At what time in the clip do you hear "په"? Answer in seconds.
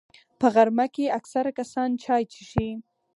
0.39-0.47